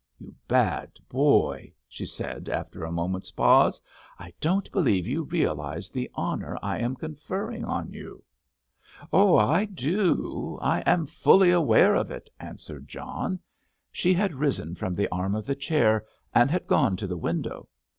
You 0.17 0.33
bad 0.47 0.93
boy," 1.09 1.73
she 1.87 2.07
said, 2.07 2.49
after 2.49 2.83
a 2.83 2.91
moment's 2.91 3.29
pause, 3.29 3.79
"I 4.17 4.33
don't 4.41 4.71
believe 4.71 5.05
you 5.07 5.21
realise 5.21 5.91
the 5.91 6.09
honour 6.17 6.57
I 6.63 6.79
am 6.79 6.95
conferring 6.95 7.63
on 7.65 7.91
you!" 7.93 8.23
"Oh 9.13 9.37
I 9.37 9.65
do—I 9.65 10.79
am 10.87 11.05
fully 11.05 11.51
aware 11.51 11.93
of 11.93 12.09
it," 12.09 12.31
answered 12.39 12.87
John. 12.87 13.39
She 13.91 14.11
had 14.11 14.33
risen 14.33 14.73
from 14.73 14.95
the 14.95 15.07
arm 15.09 15.35
of 15.35 15.45
the 15.45 15.53
chair, 15.55 16.03
and 16.33 16.49
had 16.49 16.65
gone 16.65 16.97
to 16.97 17.05
the 17.05 17.15
window. 17.15 17.67